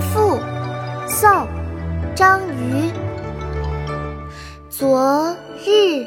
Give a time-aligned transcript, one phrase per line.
[0.00, 0.36] 赋》
[1.08, 1.30] 宋·
[2.14, 2.90] 张瑜。
[4.68, 6.06] 昨日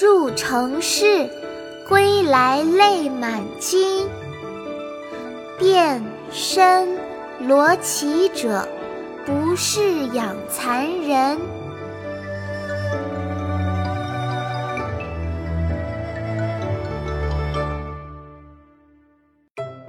[0.00, 1.28] 入城市，
[1.88, 4.08] 归来泪满襟。
[5.58, 6.88] 变身
[7.40, 8.66] 罗绮者，
[9.26, 11.38] 不是养蚕人。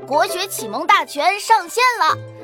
[0.06, 2.16] 国学启蒙大全上线了，